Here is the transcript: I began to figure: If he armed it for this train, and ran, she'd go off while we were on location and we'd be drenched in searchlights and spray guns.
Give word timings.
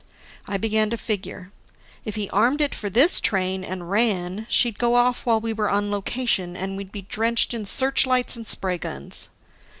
I 0.47 0.57
began 0.57 0.89
to 0.89 0.97
figure: 0.97 1.51
If 2.05 2.15
he 2.15 2.27
armed 2.31 2.59
it 2.59 2.73
for 2.73 2.89
this 2.89 3.19
train, 3.19 3.63
and 3.63 3.91
ran, 3.91 4.47
she'd 4.49 4.79
go 4.79 4.95
off 4.95 5.27
while 5.27 5.39
we 5.39 5.53
were 5.53 5.69
on 5.69 5.91
location 5.91 6.57
and 6.57 6.75
we'd 6.75 6.91
be 6.91 7.03
drenched 7.03 7.53
in 7.53 7.67
searchlights 7.67 8.35
and 8.35 8.47
spray 8.47 8.79
guns. 8.79 9.29